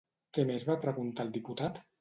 Què 0.37 0.45
més 0.51 0.65
va 0.71 0.79
preguntar 0.87 1.27
el 1.29 1.33
diputat? 1.39 1.83